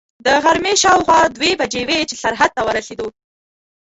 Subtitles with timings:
[0.25, 3.07] د غرمې شاوخوا دوې بجې وې چې سرحد ته ورسېدو.